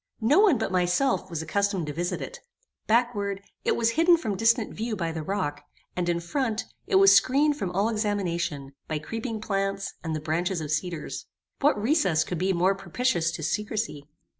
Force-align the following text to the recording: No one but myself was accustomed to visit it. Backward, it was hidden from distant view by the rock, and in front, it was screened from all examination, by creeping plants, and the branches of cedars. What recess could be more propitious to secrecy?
No 0.21 0.39
one 0.39 0.57
but 0.57 0.71
myself 0.71 1.29
was 1.29 1.43
accustomed 1.43 1.85
to 1.85 1.93
visit 1.93 2.21
it. 2.23 2.39
Backward, 2.87 3.39
it 3.63 3.75
was 3.75 3.91
hidden 3.91 4.17
from 4.17 4.35
distant 4.35 4.73
view 4.73 4.95
by 4.95 5.11
the 5.11 5.21
rock, 5.21 5.63
and 5.95 6.09
in 6.09 6.19
front, 6.19 6.65
it 6.87 6.95
was 6.95 7.15
screened 7.15 7.55
from 7.57 7.69
all 7.69 7.87
examination, 7.87 8.73
by 8.87 8.97
creeping 8.97 9.39
plants, 9.39 9.93
and 10.03 10.15
the 10.15 10.19
branches 10.19 10.59
of 10.59 10.71
cedars. 10.71 11.27
What 11.59 11.79
recess 11.79 12.23
could 12.23 12.39
be 12.39 12.51
more 12.51 12.73
propitious 12.73 13.29
to 13.33 13.43
secrecy? 13.43 14.07